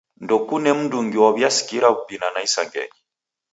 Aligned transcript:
Ndekune 0.23 0.69
mndungi 0.79 1.17
waw'iasikira 1.23 1.87
w'ubinana 1.93 2.39
isangenyi. 2.47 2.97